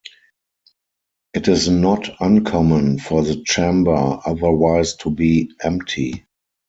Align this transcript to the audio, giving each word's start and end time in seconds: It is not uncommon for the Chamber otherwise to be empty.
It 1.35 1.47
is 1.47 1.69
not 1.69 2.09
uncommon 2.19 2.97
for 2.97 3.21
the 3.21 3.39
Chamber 3.43 4.19
otherwise 4.25 4.95
to 4.95 5.11
be 5.11 5.51
empty. 5.61 6.25